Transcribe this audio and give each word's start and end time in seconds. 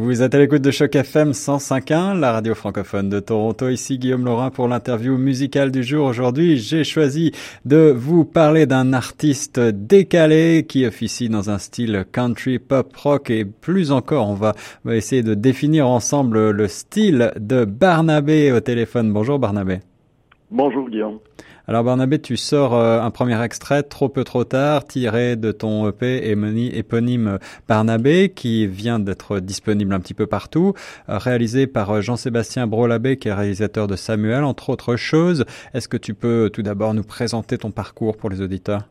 Vous 0.00 0.22
êtes 0.22 0.32
à 0.32 0.38
l'écoute 0.38 0.62
de 0.62 0.70
Choc 0.70 0.94
FM 0.94 1.32
105.1, 1.32 2.20
la 2.20 2.30
radio 2.30 2.54
francophone 2.54 3.08
de 3.08 3.18
Toronto. 3.18 3.68
Ici 3.68 3.98
Guillaume 3.98 4.24
Laurin 4.24 4.50
pour 4.50 4.68
l'interview 4.68 5.18
musicale 5.18 5.72
du 5.72 5.82
jour. 5.82 6.06
Aujourd'hui, 6.06 6.56
j'ai 6.56 6.84
choisi 6.84 7.32
de 7.64 7.92
vous 7.96 8.24
parler 8.24 8.66
d'un 8.66 8.92
artiste 8.92 9.58
décalé 9.58 10.64
qui 10.68 10.86
officie 10.86 11.28
dans 11.28 11.50
un 11.50 11.58
style 11.58 12.04
country, 12.12 12.60
pop, 12.60 12.94
rock 12.94 13.28
et 13.30 13.44
plus 13.44 13.90
encore, 13.90 14.28
on 14.28 14.34
va, 14.34 14.54
essayer 14.88 15.24
de 15.24 15.34
définir 15.34 15.88
ensemble 15.88 16.52
le 16.52 16.68
style 16.68 17.32
de 17.36 17.64
Barnabé 17.64 18.52
au 18.52 18.60
téléphone. 18.60 19.12
Bonjour 19.12 19.40
Barnabé. 19.40 19.80
Bonjour 20.52 20.88
Guillaume. 20.88 21.18
Alors 21.68 21.84
Barnabé, 21.84 22.18
tu 22.18 22.38
sors 22.38 22.74
euh, 22.74 23.02
un 23.02 23.10
premier 23.10 23.38
extrait, 23.44 23.82
Trop 23.82 24.08
peu 24.08 24.24
trop 24.24 24.44
tard, 24.44 24.86
tiré 24.86 25.36
de 25.36 25.52
ton 25.52 25.86
EP 25.86 26.26
éponyme 26.78 27.38
Barnabé, 27.68 28.30
qui 28.34 28.66
vient 28.66 28.98
d'être 28.98 29.38
disponible 29.38 29.92
un 29.92 30.00
petit 30.00 30.14
peu 30.14 30.26
partout, 30.26 30.72
euh, 31.10 31.18
réalisé 31.18 31.66
par 31.66 31.90
euh, 31.90 32.00
Jean-Sébastien 32.00 32.66
Brolabé, 32.66 33.18
qui 33.18 33.28
est 33.28 33.34
réalisateur 33.34 33.86
de 33.86 33.96
Samuel, 33.96 34.44
entre 34.44 34.70
autres 34.70 34.96
choses. 34.96 35.44
Est-ce 35.74 35.88
que 35.88 35.98
tu 35.98 36.14
peux 36.14 36.48
tout 36.50 36.62
d'abord 36.62 36.94
nous 36.94 37.04
présenter 37.04 37.58
ton 37.58 37.70
parcours 37.70 38.16
pour 38.16 38.30
les 38.30 38.40
auditeurs? 38.40 38.88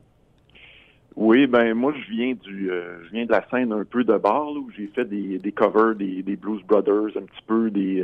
Oui, 1.15 1.47
ben 1.47 1.73
moi 1.73 1.95
je 1.97 2.11
viens 2.11 2.35
du 2.35 2.69
je 2.69 3.11
viens 3.11 3.25
de 3.25 3.31
la 3.31 3.43
scène 3.49 3.73
un 3.73 3.85
peu 3.85 4.03
de 4.03 4.15
bar 4.17 4.51
où 4.51 4.69
j'ai 4.77 4.85
fait 4.93 5.05
des, 5.05 5.39
des 5.39 5.51
covers 5.51 5.95
des, 5.95 6.21
des 6.21 6.35
Blues 6.35 6.61
Brothers, 6.67 7.17
un 7.17 7.25
petit 7.25 7.43
peu 7.47 7.71
des 7.71 8.03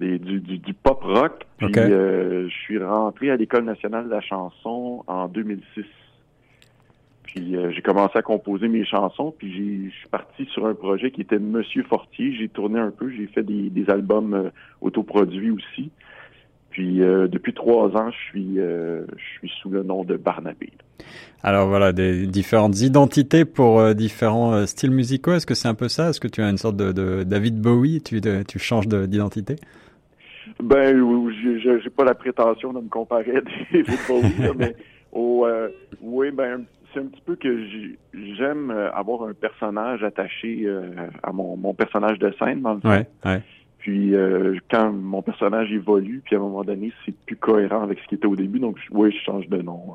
du, 0.00 0.40
du, 0.40 0.74
pop 0.74 1.02
rock. 1.02 1.46
Puis 1.58 1.72
euh, 1.76 2.48
je 2.48 2.54
suis 2.54 2.82
rentré 2.82 3.30
à 3.30 3.36
l'École 3.36 3.64
nationale 3.64 4.06
de 4.06 4.10
la 4.10 4.20
chanson 4.20 5.04
en 5.06 5.28
2006. 5.28 5.84
Puis 7.24 7.56
euh, 7.56 7.70
j'ai 7.72 7.82
commencé 7.82 8.16
à 8.16 8.22
composer 8.22 8.68
mes 8.68 8.84
chansons, 8.86 9.34
puis 9.36 9.90
je 9.90 9.94
suis 9.94 10.08
parti 10.08 10.46
sur 10.46 10.66
un 10.66 10.74
projet 10.74 11.10
qui 11.10 11.20
était 11.20 11.38
Monsieur 11.38 11.82
Fortier. 11.82 12.34
J'ai 12.38 12.48
tourné 12.48 12.78
un 12.78 12.90
peu, 12.90 13.10
j'ai 13.10 13.26
fait 13.26 13.42
des, 13.42 13.70
des 13.70 13.90
albums 13.90 14.34
euh, 14.34 14.50
autoproduits 14.80 15.50
aussi. 15.50 15.90
Puis 16.70 16.98
depuis 16.98 17.54
trois 17.54 17.88
ans, 17.96 18.10
je 18.12 18.16
suis 18.28 18.54
je 18.54 19.24
suis 19.38 19.50
sous 19.60 19.68
le 19.68 19.82
nom 19.82 20.04
de 20.04 20.16
Barnabé. 20.16 20.70
Alors 21.42 21.66
voilà, 21.66 21.92
des 21.92 22.28
différentes 22.28 22.80
identités 22.82 23.44
pour 23.44 23.94
différents 23.96 24.64
styles 24.64 24.92
musicaux. 24.92 25.32
Est-ce 25.32 25.46
que 25.46 25.54
c'est 25.54 25.66
un 25.66 25.74
peu 25.74 25.88
ça? 25.88 26.10
Est-ce 26.10 26.20
que 26.20 26.28
tu 26.28 26.40
as 26.40 26.48
une 26.48 26.58
sorte 26.58 26.76
de, 26.76 26.92
de 26.92 27.24
David 27.24 27.60
Bowie? 27.60 28.00
Tu, 28.00 28.20
tu 28.46 28.58
changes 28.60 28.86
d'identité? 28.86 29.56
Ben, 30.62 30.96
je 30.96 31.80
j'ai 31.82 31.90
pas 31.90 32.04
la 32.04 32.14
prétention 32.14 32.72
de 32.72 32.80
me 32.80 32.88
comparer 32.88 33.36
à 33.36 33.40
des 33.72 33.82
Bowie, 33.82 34.34
mais 34.56 34.74
au, 35.12 35.46
euh, 35.46 35.68
oui, 36.00 36.30
ben, 36.30 36.64
c'est 36.92 37.00
un 37.00 37.06
petit 37.06 37.22
peu 37.24 37.36
que 37.36 37.64
j'aime 38.14 38.70
euh, 38.70 38.90
avoir 38.92 39.22
un 39.22 39.34
personnage 39.34 40.02
attaché 40.02 40.62
euh, 40.64 40.90
à 41.22 41.32
mon, 41.32 41.56
mon 41.56 41.74
personnage 41.74 42.18
de 42.18 42.32
scène, 42.38 42.62
dans 42.62 42.74
le 42.74 42.80
ouais, 42.88 43.06
ouais. 43.24 43.42
Puis 43.78 44.12
quand 44.70 44.92
mon 44.92 45.22
personnage 45.22 45.72
évolue, 45.72 46.20
puis 46.22 46.34
à 46.34 46.38
un 46.38 46.42
moment 46.42 46.62
donné, 46.62 46.92
c'est 47.06 47.16
plus 47.24 47.36
cohérent 47.36 47.82
avec 47.82 48.00
ce 48.00 48.08
qui 48.08 48.16
était 48.16 48.26
au 48.26 48.36
début, 48.36 48.58
donc 48.58 48.76
oui, 48.90 49.12
je 49.12 49.24
change 49.24 49.48
de 49.48 49.62
nom. 49.62 49.94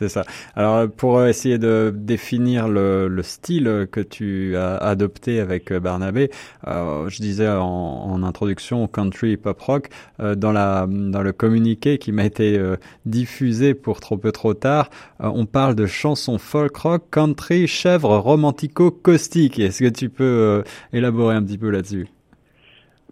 C'est 0.00 0.08
ça. 0.08 0.24
Alors 0.56 0.90
pour 0.90 1.22
essayer 1.26 1.58
de 1.58 1.92
définir 1.94 2.68
le, 2.68 3.06
le, 3.06 3.22
style 3.22 3.86
que 3.92 4.00
tu 4.00 4.56
as 4.56 4.76
adopté 4.76 5.40
avec 5.40 5.70
Barnabé, 5.74 6.30
euh, 6.66 7.10
je 7.10 7.20
disais 7.20 7.50
en, 7.50 7.60
en, 7.60 8.22
introduction 8.22 8.88
country 8.88 9.36
pop 9.36 9.60
rock 9.60 9.90
euh, 10.20 10.34
dans 10.34 10.52
la 10.52 10.86
dans 10.88 11.20
le 11.20 11.32
communiqué 11.32 11.98
qui 11.98 12.12
m'a 12.12 12.24
été 12.24 12.58
euh, 12.58 12.76
diffusé 13.04 13.74
pour 13.74 14.00
trop 14.00 14.16
peu 14.16 14.32
trop 14.32 14.54
tard, 14.54 14.88
euh, 15.20 15.30
on 15.34 15.44
parle 15.44 15.74
de 15.74 15.84
chansons 15.84 16.38
folk 16.38 16.74
rock, 16.76 17.02
country, 17.10 17.66
chèvre, 17.66 18.16
romantico, 18.16 18.90
caustique. 18.90 19.58
Est-ce 19.58 19.84
que 19.84 19.90
tu 19.90 20.08
peux 20.08 20.24
euh, 20.24 20.62
élaborer 20.94 21.34
un 21.34 21.42
petit 21.42 21.58
peu 21.58 21.68
là-dessus? 21.68 22.08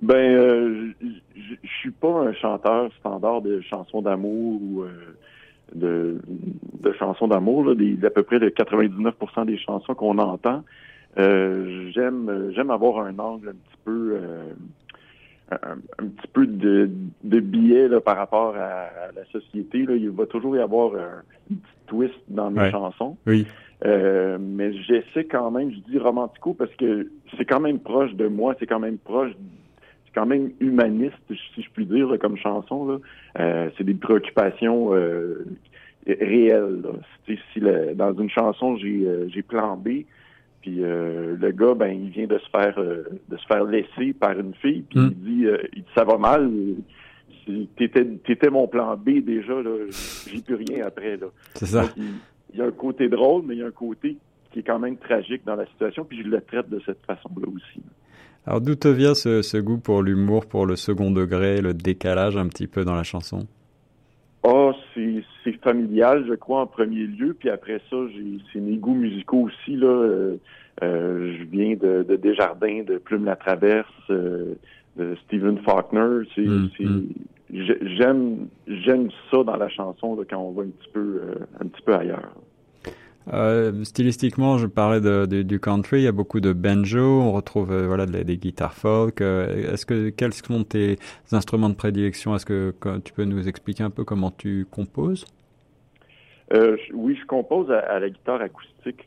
Ben, 0.00 0.94
je 1.00 1.68
suis 1.80 1.90
pas 1.90 2.08
un 2.08 2.32
chanteur 2.32 2.90
standard 3.00 3.42
de 3.42 3.60
chansons 3.60 4.00
d'amour 4.00 4.62
ou 4.62 4.84
de, 5.74 6.20
de 6.80 6.92
chansons 6.92 7.28
d'amour, 7.28 7.74
d'à 7.74 8.10
peu 8.10 8.22
près 8.22 8.38
de 8.38 8.48
99% 8.48 9.46
des 9.46 9.58
chansons 9.58 9.94
qu'on 9.94 10.18
entend. 10.18 10.64
Euh, 11.18 11.90
j'aime 11.92 12.52
j'aime 12.54 12.70
avoir 12.70 13.04
un 13.04 13.18
angle 13.18 13.48
un 13.48 13.52
petit 13.52 13.78
peu 13.84 14.18
euh, 14.20 14.44
un, 15.50 16.06
petit 16.06 16.28
peu 16.32 16.46
de, 16.46 16.90
de 17.24 17.40
biais 17.40 17.88
là, 17.88 18.00
par 18.00 18.16
rapport 18.16 18.54
à, 18.56 18.88
la 19.14 19.24
société. 19.32 19.84
Là. 19.84 19.96
Il 19.96 20.10
va 20.10 20.26
toujours 20.26 20.56
y 20.56 20.60
avoir 20.60 20.94
un, 20.94 21.22
petit 21.48 21.86
twist 21.86 22.14
dans 22.28 22.50
mes 22.50 22.70
chansons. 22.70 23.16
Oui. 23.26 23.46
Euh, 23.84 24.38
mais 24.40 24.72
j'essaie 24.72 25.24
quand 25.24 25.50
même, 25.52 25.70
je 25.70 25.78
dis 25.90 25.98
romantico 25.98 26.52
parce 26.52 26.74
que 26.74 27.10
c'est 27.36 27.44
quand 27.44 27.60
même 27.60 27.78
proche 27.78 28.12
de 28.14 28.26
moi, 28.26 28.56
c'est 28.58 28.66
quand 28.66 28.80
même 28.80 28.98
proche 28.98 29.30
c'est 30.08 30.20
quand 30.20 30.26
même 30.26 30.50
humaniste, 30.60 31.16
si 31.28 31.62
je 31.62 31.68
puis 31.70 31.86
dire, 31.86 32.08
comme 32.20 32.36
chanson. 32.36 32.86
Là. 32.86 32.98
Euh, 33.38 33.70
c'est 33.76 33.84
des 33.84 33.94
préoccupations 33.94 34.94
euh, 34.94 35.46
réelles. 36.06 36.82
Si 37.26 37.60
dans 37.94 38.14
une 38.14 38.30
chanson, 38.30 38.76
j'ai 38.76 39.04
euh, 39.06 39.28
j'ai 39.28 39.42
plan 39.42 39.76
B, 39.76 40.04
puis 40.62 40.76
le 40.80 41.50
gars, 41.50 41.74
ben, 41.74 41.88
il 41.88 42.10
vient 42.10 42.26
de 42.26 42.38
se 42.38 42.48
faire 42.50 42.76
de 42.78 43.36
se 43.36 43.46
faire 43.46 43.64
laisser 43.64 44.12
par 44.14 44.38
une 44.38 44.54
fille, 44.54 44.82
puis 44.88 44.98
hmm. 44.98 45.10
il 45.12 45.18
dit, 45.18 45.46
il 45.74 45.82
dit 45.82 45.88
ça 45.94 46.04
va 46.04 46.16
mal. 46.16 46.50
T'étais 47.76 48.06
étais 48.28 48.50
mon 48.50 48.68
plan 48.68 48.96
B 48.96 49.20
déjà, 49.20 49.62
là. 49.62 49.70
J'ai 50.30 50.42
plus 50.42 50.56
rien 50.56 50.86
après. 50.86 51.16
Là. 51.16 51.26
C'est 51.54 51.66
ça. 51.66 51.84
il, 51.96 52.58
y 52.58 52.62
a 52.62 52.66
un 52.66 52.70
côté 52.70 53.08
drôle, 53.08 53.42
mais 53.46 53.54
il 53.54 53.60
y 53.60 53.62
a 53.62 53.66
un 53.66 53.70
côté 53.70 54.18
qui 54.52 54.60
est 54.60 54.62
quand 54.62 54.78
même 54.78 54.96
tragique 54.96 55.44
dans 55.44 55.54
la 55.54 55.66
situation, 55.66 56.04
puis 56.04 56.22
je 56.22 56.28
le 56.28 56.40
traite 56.40 56.68
de 56.68 56.80
cette 56.84 57.04
façon-là 57.06 57.46
aussi. 57.54 57.82
Alors 58.48 58.62
d'où 58.62 58.76
te 58.76 58.88
vient 58.88 59.12
ce, 59.12 59.42
ce 59.42 59.58
goût 59.58 59.76
pour 59.76 60.02
l'humour, 60.02 60.46
pour 60.46 60.64
le 60.64 60.74
second 60.74 61.10
degré, 61.10 61.60
le 61.60 61.74
décalage 61.74 62.34
un 62.38 62.48
petit 62.48 62.66
peu 62.66 62.82
dans 62.82 62.94
la 62.94 63.02
chanson? 63.02 63.46
Oh, 64.42 64.72
c'est 64.94 65.52
familial, 65.62 66.24
je 66.26 66.32
crois, 66.32 66.62
en 66.62 66.66
premier 66.66 67.04
lieu. 67.04 67.36
Puis 67.38 67.50
après 67.50 67.78
ça, 67.90 67.96
c'est 68.50 68.60
mes 68.60 68.78
goûts 68.78 68.94
musicaux 68.94 69.48
aussi. 69.48 69.76
Là. 69.76 69.88
Euh, 69.88 70.36
euh, 70.82 71.36
je 71.38 71.44
viens 71.44 71.76
de, 71.76 72.06
de, 72.08 72.16
Desjardins, 72.16 72.84
de 72.84 72.96
Plume 72.96 73.26
la 73.26 73.36
Traverse, 73.36 73.92
euh, 74.08 74.54
de 74.96 75.14
Stephen 75.26 75.58
Faulkner. 75.58 76.26
Mm, 76.38 76.68
mm. 76.80 77.06
j'aime, 77.50 78.48
j'aime 78.66 79.10
ça 79.30 79.44
dans 79.44 79.56
la 79.56 79.68
chanson 79.68 80.16
là, 80.16 80.22
quand 80.28 80.38
on 80.38 80.52
va 80.52 80.62
un 80.62 80.70
petit 80.70 80.90
peu, 80.94 81.20
un 81.60 81.66
petit 81.66 81.82
peu 81.82 81.94
ailleurs. 81.94 82.32
Euh, 83.32 83.84
stylistiquement, 83.84 84.58
je 84.58 84.66
parlais 84.66 85.00
du 85.26 85.60
country. 85.60 86.00
Il 86.00 86.04
y 86.04 86.08
a 86.08 86.12
beaucoup 86.12 86.40
de 86.40 86.52
banjo. 86.52 87.20
On 87.20 87.32
retrouve 87.32 87.72
euh, 87.72 87.86
voilà 87.86 88.06
des, 88.06 88.36
guitares 88.36 88.74
folk. 88.74 89.20
Euh, 89.20 89.72
est-ce 89.72 89.84
que 89.84 90.08
quels 90.10 90.32
sont 90.32 90.64
tes 90.64 90.98
instruments 91.32 91.68
de 91.68 91.74
prédilection? 91.74 92.34
Est-ce 92.34 92.46
que, 92.46 92.74
tu 93.04 93.12
peux 93.12 93.24
nous 93.24 93.48
expliquer 93.48 93.82
un 93.82 93.90
peu 93.90 94.04
comment 94.04 94.30
tu 94.30 94.66
composes? 94.70 95.26
Oui, 96.94 97.14
je 97.20 97.26
compose 97.26 97.70
à, 97.70 97.98
la 97.98 98.08
guitare 98.08 98.40
acoustique. 98.40 99.06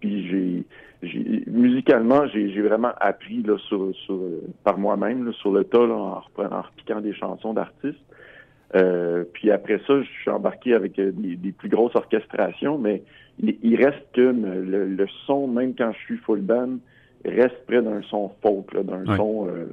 puis 0.00 0.64
musicalement, 1.02 2.26
j'ai, 2.28 2.62
vraiment 2.62 2.92
appris 2.98 3.44
par 4.64 4.78
moi-même 4.78 5.32
sur 5.34 5.52
le 5.52 5.64
tas 5.64 5.80
en, 5.80 6.22
en 6.38 6.62
repiquant 6.62 7.02
des 7.02 7.12
chansons 7.12 7.52
d'artistes. 7.52 7.98
Euh, 8.74 9.24
puis 9.32 9.50
après 9.50 9.80
ça, 9.86 10.02
je 10.02 10.08
suis 10.20 10.30
embarqué 10.30 10.74
avec 10.74 10.98
euh, 10.98 11.10
des, 11.12 11.52
plus 11.52 11.68
grosses 11.68 11.94
orchestrations, 11.94 12.78
mais 12.78 13.02
il, 13.40 13.76
reste 13.76 14.04
que 14.12 14.20
le, 14.20 15.06
son, 15.26 15.46
même 15.46 15.74
quand 15.74 15.92
je 15.92 15.98
suis 16.00 16.16
full 16.18 16.40
band, 16.40 16.76
reste 17.24 17.64
près 17.66 17.80
d'un 17.80 18.02
son 18.02 18.30
folk, 18.42 18.74
d'un 18.84 19.16
son 19.16 19.48
euh, 19.48 19.66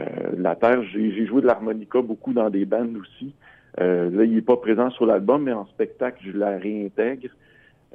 euh, 0.00 0.04
la 0.36 0.56
terre. 0.56 0.82
J'ai 0.92 1.26
joué 1.26 1.42
de 1.42 1.46
l'harmonica 1.46 2.00
beaucoup 2.00 2.32
dans 2.32 2.50
des 2.50 2.64
bands 2.64 2.88
aussi. 3.00 3.32
là, 3.78 4.24
il 4.24 4.34
n'est 4.34 4.42
pas 4.42 4.56
présent 4.56 4.90
sur 4.90 5.06
l'album, 5.06 5.44
mais 5.44 5.52
en 5.52 5.66
spectacle, 5.66 6.22
je 6.24 6.36
la 6.36 6.58
réintègre. 6.58 7.30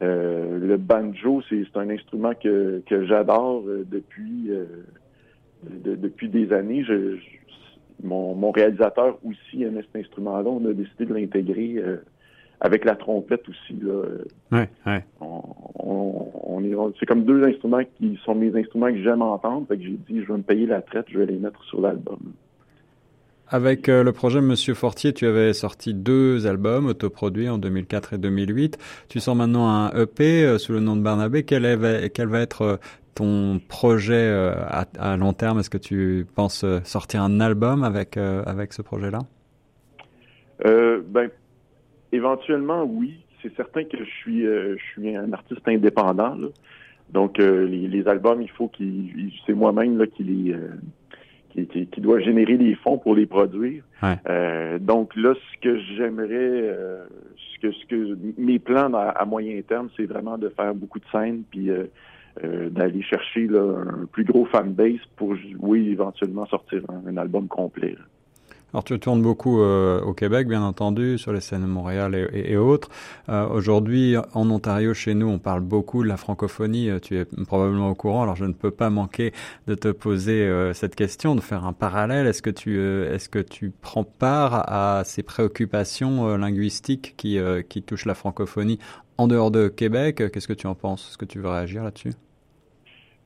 le 0.01 0.77
banjo, 0.77 1.41
c'est 1.49 1.65
un 1.75 1.89
instrument 1.89 2.33
que, 2.35 2.81
que 2.85 3.05
j'adore 3.05 3.63
depuis 3.63 4.51
depuis 5.63 6.29
des 6.29 6.53
années. 6.53 6.83
je, 6.83 7.17
mon, 8.03 8.35
mon 8.35 8.51
réalisateur 8.51 9.17
aussi 9.23 9.63
aimait 9.63 9.83
cet 9.94 10.05
instrument-là. 10.05 10.49
On 10.49 10.65
a 10.69 10.73
décidé 10.73 11.05
de 11.05 11.13
l'intégrer 11.13 11.75
euh, 11.77 11.97
avec 12.59 12.85
la 12.85 12.95
trompette 12.95 13.47
aussi. 13.49 13.79
Là. 13.81 14.03
Ouais, 14.51 14.69
ouais. 14.85 15.03
On, 15.21 15.41
on, 15.79 16.63
est, 16.63 16.75
c'est 16.99 17.05
comme 17.05 17.23
deux 17.23 17.44
instruments 17.44 17.83
qui 17.97 18.19
sont 18.23 18.35
mes 18.35 18.55
instruments 18.57 18.91
que 18.91 19.01
j'aime 19.01 19.21
entendre. 19.21 19.67
Fait 19.67 19.77
que 19.77 19.83
j'ai 19.83 19.97
dit, 20.09 20.21
je 20.21 20.27
vais 20.31 20.38
me 20.38 20.44
payer 20.44 20.65
la 20.65 20.81
traite, 20.81 21.05
je 21.09 21.19
vais 21.19 21.25
les 21.25 21.38
mettre 21.38 21.63
sur 21.65 21.81
l'album. 21.81 22.19
Avec 23.49 23.88
euh, 23.88 24.03
le 24.03 24.11
projet 24.11 24.41
Monsieur 24.41 24.73
Fortier, 24.73 25.13
tu 25.13 25.25
avais 25.25 25.53
sorti 25.53 25.93
deux 25.93 26.47
albums 26.47 26.88
autoproduits 26.88 27.47
en 27.47 27.57
2004 27.57 28.13
et 28.13 28.17
2008. 28.17 28.77
Tu 29.07 29.21
sors 29.21 29.35
maintenant 29.35 29.69
un 29.69 29.89
EP 29.91 30.43
euh, 30.43 30.57
sous 30.57 30.73
le 30.73 30.81
nom 30.81 30.97
de 30.97 31.01
Barnabé. 31.01 31.43
Quel, 31.43 31.63
est, 31.63 32.09
quel 32.09 32.27
va 32.27 32.41
être 32.41 32.79
ton 33.17 33.59
projet 33.67 34.13
euh, 34.13 34.53
à, 34.99 35.17
long 35.17 35.33
terme 35.33 35.59
Est-ce 35.59 35.69
que 35.69 35.77
tu 35.77 36.25
penses 36.35 36.63
euh, 36.63 36.79
sortir 36.83 37.21
un 37.23 37.39
album 37.39 37.83
avec 37.83 38.17
euh, 38.17 38.43
avec 38.45 38.73
ce 38.73 38.81
projet-là? 38.81 39.19
Ben, 40.63 41.29
éventuellement, 42.11 42.83
oui. 42.83 43.19
C'est 43.41 43.55
certain 43.55 43.83
que 43.83 43.97
je 43.97 44.09
suis 44.21 44.43
je 44.43 44.81
suis 44.91 45.15
un 45.15 45.31
artiste 45.31 45.67
indépendant. 45.67 46.35
Donc, 47.11 47.37
les, 47.37 48.07
albums, 48.07 48.41
il 48.41 48.49
faut 48.49 48.67
qu'ils, 48.67 49.31
c'est 49.45 49.53
moi-même 49.53 50.05
qui 50.07 50.23
les 50.23 50.55
qui, 51.65 51.87
qui, 51.87 52.01
doit 52.01 52.19
générer 52.19 52.57
des 52.57 52.75
fonds 52.75 52.97
pour 52.97 53.15
les 53.15 53.25
produire. 53.25 53.83
Euh, 54.29 54.77
donc 54.79 55.15
là, 55.15 55.33
ce 55.33 55.59
que 55.61 55.79
j'aimerais, 55.95 56.29
euh, 56.31 57.05
ce 57.35 57.67
que 57.67 57.71
ce 57.71 57.85
que 57.87 58.17
mes 58.37 58.59
plans 58.59 58.93
à, 58.93 59.25
moyen 59.25 59.59
terme, 59.61 59.89
c'est 59.97 60.05
vraiment 60.05 60.37
de 60.37 60.49
faire 60.49 60.75
beaucoup 60.75 60.99
de 60.99 61.05
scènes, 61.11 61.43
puis 61.49 61.69
euh, 61.69 61.85
d'aller 62.44 63.01
chercher 63.01 63.48
là, 63.48 63.62
un 63.62 64.06
plus 64.06 64.24
gros 64.24 64.45
fanbase 64.45 65.00
pour, 65.16 65.34
oui, 65.60 65.89
éventuellement 65.89 66.45
sortir 66.45 66.81
un, 66.89 67.18
album 67.18 67.48
complet. 67.48 67.95
Alors 68.74 68.84
tu 68.84 69.00
tournes 69.00 69.22
beaucoup 69.22 69.62
euh, 69.62 70.01
au 70.01 70.13
Québec, 70.13 70.48
bien 70.48 70.62
entendu, 70.62 71.18
sur 71.18 71.31
les 71.31 71.39
scènes 71.39 71.62
de 71.62 71.68
Montréal 71.68 72.30
et, 72.34 72.57
autres. 72.57 72.89
Euh, 73.30 73.48
aujourd'hui, 73.48 74.16
en 74.34 74.50
Ontario, 74.51 74.94
chez 74.94 75.13
nous, 75.13 75.28
on 75.28 75.39
parle 75.39 75.62
beaucoup 75.62 76.04
de 76.04 76.10
la 76.10 76.18
francophonie. 76.18 76.89
Euh, 76.89 77.00
tu 77.00 77.18
es 77.18 77.25
probablement 77.48 77.89
au 77.89 77.95
courant. 77.95 78.24
Alors 78.24 78.36
je 78.36 78.44
ne 78.44 78.51
peux 78.51 78.72
pas 78.72 78.89
manquer 78.89 79.31
de 79.68 79.75
te 79.75 79.88
poser 79.88 80.48
cette 80.74 80.95
question, 80.95 81.34
de 81.36 81.42
faire 81.42 81.66
un 81.66 81.74
parallèle. 81.74 82.28
Est-ce 82.28 82.42
que 82.42 82.50
tu 82.50 82.78
est-ce 82.80 83.30
que 83.30 83.39
tu 83.39 83.72
prends 83.72 84.04
part 84.04 84.69
à 84.69 85.04
ces 85.06 85.24
préoccupations 85.24 86.36
linguistiques 86.36 87.16
qui 87.16 87.39
qui 87.69 87.84
touchent 87.84 88.06
la 88.06 88.16
francophonie 88.16 88.80
en 89.18 89.28
dehors 89.28 89.51
de 89.51 89.69
Québec? 89.69 90.24
Qu'est-ce 90.31 90.48
que 90.48 90.54
tu 90.54 90.68
en 90.68 90.75
penses? 90.75 91.07
Est-ce 91.10 91.18
que 91.18 91.25
tu 91.25 91.39
veux 91.39 91.50
réagir 91.50 91.84
là-dessus? 91.84 92.12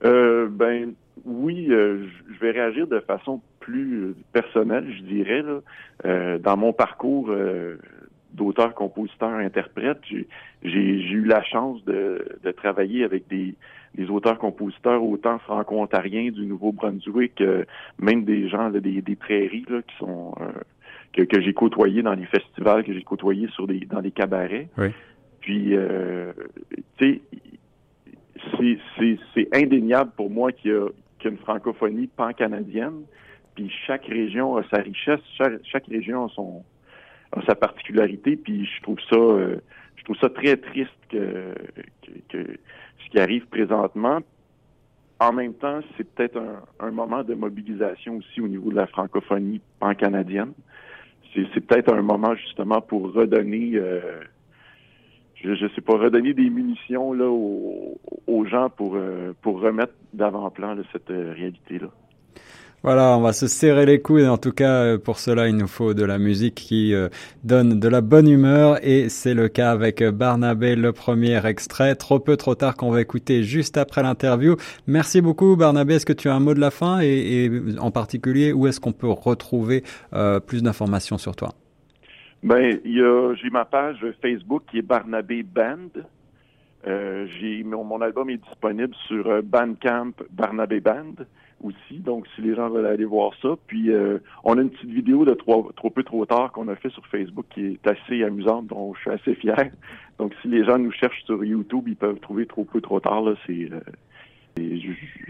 Ben 0.03 0.93
oui, 1.25 1.67
je 1.67 2.39
vais 2.39 2.51
réagir 2.51 2.87
de 2.87 2.99
façon 2.99 3.41
plus 3.61 4.15
personnel, 4.33 4.85
je 4.97 5.03
dirais. 5.03 5.41
Là. 5.41 5.59
Euh, 6.05 6.37
dans 6.39 6.57
mon 6.57 6.73
parcours 6.73 7.27
euh, 7.29 7.77
d'auteur, 8.33 8.73
compositeur, 8.73 9.29
interprète, 9.29 9.99
j'ai 10.63 10.69
eu 10.69 11.23
la 11.23 11.43
chance 11.43 11.83
de, 11.85 12.25
de 12.43 12.51
travailler 12.51 13.05
avec 13.05 13.27
des, 13.29 13.55
des 13.95 14.09
auteurs-compositeurs 14.09 15.03
autant 15.03 15.39
franco-ontariens 15.39 16.31
du 16.31 16.45
Nouveau-Brunswick, 16.45 17.39
euh, 17.39 17.63
même 17.99 18.25
des 18.25 18.49
gens 18.49 18.69
des, 18.69 19.01
des, 19.01 19.15
prairies 19.15 19.65
là, 19.69 19.81
qui 19.81 19.95
sont 19.97 20.33
que, 21.13 21.23
que 21.23 21.41
j'ai 21.41 21.53
côtoyé 21.53 22.01
dans 22.01 22.13
les 22.13 22.25
festivals, 22.25 22.83
que 22.83 22.93
j'ai 22.93 23.03
côtoyé 23.03 23.47
sur 23.49 23.67
des 23.67 23.81
dans 23.81 24.01
des 24.01 24.11
cabarets. 24.11 24.69
Oui. 24.77 24.87
Puis, 25.41 25.73
tu 26.97 27.05
sais, 27.05 27.21
c'est 28.57 29.55
indéniable 29.55 30.11
pour 30.15 30.29
moi 30.29 30.51
qu'il 30.51 30.71
y, 30.71 30.73
a 30.73 30.87
une 31.25 31.37
francophonie 31.37 32.07
pan-canadienne 32.07 33.03
puis 33.55 33.71
chaque 33.85 34.05
région 34.05 34.57
a 34.57 34.63
sa 34.69 34.81
richesse, 34.81 35.19
chaque, 35.37 35.85
région 35.87 36.25
a 36.25 36.29
son 36.29 36.63
a 37.33 37.41
sa 37.45 37.55
particularité, 37.55 38.35
puis 38.35 38.65
je 38.65 38.81
trouve 38.81 38.99
ça 39.09 39.15
euh, 39.15 39.57
je 39.95 40.03
trouve 40.03 40.17
ça 40.17 40.29
très 40.29 40.57
triste 40.57 40.91
que, 41.09 41.53
que, 42.29 42.57
ce 43.05 43.09
qui 43.09 43.19
arrive 43.19 43.45
présentement. 43.47 44.19
En 45.19 45.31
même 45.31 45.53
temps, 45.53 45.81
c'est 45.95 46.03
peut-être 46.03 46.37
un, 46.37 46.63
un, 46.79 46.91
moment 46.91 47.23
de 47.23 47.35
mobilisation 47.35 48.17
aussi 48.17 48.41
au 48.41 48.47
niveau 48.47 48.71
de 48.71 48.75
la 48.75 48.87
francophonie 48.87 49.61
pan-canadienne. 49.79 50.53
C'est 51.33 51.61
peut-être 51.61 51.93
un 51.93 52.01
moment 52.01 52.35
justement 52.35 52.81
pour 52.81 53.13
redonner 53.13 53.73
euh, 53.75 54.01
je, 55.43 55.55
je 55.55 55.67
sais 55.75 55.81
pas, 55.81 55.97
redonner 55.97 56.33
des 56.33 56.49
munitions 56.49 57.13
là 57.13 57.29
aux, 57.29 57.99
aux 58.27 58.45
gens 58.45 58.69
pour 58.69 58.95
euh, 58.95 59.33
pour 59.41 59.61
remettre 59.61 59.93
d'avant-plan 60.13 60.75
cette 60.91 61.09
réalité-là. 61.09 61.89
Voilà, 62.83 63.15
on 63.15 63.21
va 63.21 63.31
se 63.31 63.45
serrer 63.45 63.85
les 63.85 64.01
coudes. 64.01 64.25
En 64.25 64.39
tout 64.39 64.51
cas, 64.51 64.83
euh, 64.83 64.97
pour 64.97 65.19
cela, 65.19 65.47
il 65.47 65.55
nous 65.55 65.67
faut 65.67 65.93
de 65.93 66.03
la 66.03 66.17
musique 66.17 66.55
qui 66.55 66.95
euh, 66.95 67.09
donne 67.43 67.79
de 67.79 67.87
la 67.87 68.01
bonne 68.01 68.27
humeur. 68.27 68.79
Et 68.81 69.07
c'est 69.07 69.35
le 69.35 69.49
cas 69.49 69.69
avec 69.69 70.03
Barnabé, 70.03 70.75
le 70.75 70.91
premier 70.91 71.45
extrait. 71.45 71.93
Trop 71.93 72.19
peu, 72.19 72.37
trop 72.37 72.55
tard 72.55 72.75
qu'on 72.75 72.89
va 72.89 72.99
écouter 72.99 73.43
juste 73.43 73.77
après 73.77 74.01
l'interview. 74.01 74.55
Merci 74.87 75.21
beaucoup, 75.21 75.55
Barnabé. 75.55 75.95
Est-ce 75.95 76.07
que 76.07 76.13
tu 76.13 76.27
as 76.27 76.33
un 76.33 76.39
mot 76.39 76.55
de 76.55 76.59
la 76.59 76.71
fin? 76.71 77.01
Et, 77.01 77.51
en 77.77 77.91
particulier, 77.91 78.51
où 78.51 78.65
est-ce 78.65 78.79
qu'on 78.79 78.93
peut 78.93 79.11
retrouver 79.11 79.83
euh, 80.13 80.39
plus 80.39 80.63
d'informations 80.63 81.19
sur 81.19 81.35
toi? 81.35 81.49
Ben, 82.43 82.79
j'ai 82.83 83.49
ma 83.51 83.65
page 83.65 84.05
Facebook 84.21 84.63
qui 84.69 84.79
est 84.79 84.83
Barnabé 84.83 85.43
Band. 85.43 85.89
j'ai 86.85 87.63
mon, 87.63 87.83
mon, 87.83 88.01
album 88.01 88.29
est 88.29 88.37
disponible 88.37 88.95
sur 89.07 89.43
Bandcamp 89.43 90.13
Barnabé 90.31 90.79
Band 90.79 91.13
aussi. 91.63 91.99
Donc, 91.99 92.27
si 92.35 92.41
les 92.41 92.55
gens 92.55 92.69
veulent 92.69 92.85
aller 92.85 93.05
voir 93.05 93.31
ça. 93.41 93.49
Puis, 93.67 93.91
euh, 93.91 94.19
on 94.43 94.57
a 94.57 94.61
une 94.61 94.69
petite 94.69 94.89
vidéo 94.89 95.25
de 95.25 95.33
trop, 95.33 95.71
trop 95.75 95.89
peu 95.89 96.03
trop 96.03 96.25
tard 96.25 96.51
qu'on 96.51 96.67
a 96.67 96.75
fait 96.75 96.89
sur 96.89 97.05
Facebook 97.07 97.45
qui 97.49 97.65
est 97.65 97.87
assez 97.87 98.23
amusante, 98.23 98.67
dont 98.67 98.93
je 98.95 99.01
suis 99.01 99.11
assez 99.11 99.35
fier. 99.35 99.71
Donc, 100.19 100.33
si 100.41 100.47
les 100.47 100.63
gens 100.63 100.77
nous 100.77 100.91
cherchent 100.91 101.23
sur 101.25 101.43
YouTube, 101.43 101.85
ils 101.87 101.95
peuvent 101.95 102.19
trouver 102.19 102.45
trop 102.45 102.65
peu 102.65 102.81
trop 102.81 102.99
tard. 102.99 103.21
Là, 103.21 103.35
c'est 103.45 103.69
euh, 103.71 103.79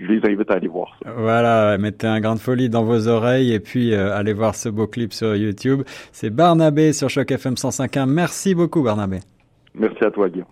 je, 0.02 0.12
les 0.12 0.26
invite 0.26 0.50
à 0.52 0.56
aller 0.56 0.68
voir 0.68 0.98
ça. 1.04 1.12
Voilà, 1.16 1.78
mettez 1.78 2.08
un 2.08 2.20
grain 2.20 2.36
de 2.36 2.40
folie 2.40 2.70
dans 2.70 2.84
vos 2.84 3.08
oreilles 3.08 3.54
et 3.54 3.60
puis 3.60 3.94
euh, 3.94 4.16
allez 4.16 4.34
voir 4.34 4.56
ce 4.56 4.70
beau 4.70 4.88
clip 4.88 5.14
sur 5.14 5.36
YouTube. 5.36 5.84
C'est 6.12 6.30
Barnabé 6.30 6.94
sur 6.94 7.10
Choc 7.10 7.32
FM 7.32 7.54
105.1. 7.56 8.08
Merci 8.08 8.56
beaucoup 8.56 8.84
Barnabé. 8.84 9.20
Merci 9.76 10.04
à 10.04 10.12
toi 10.12 10.30
Guillaume. 10.30 10.48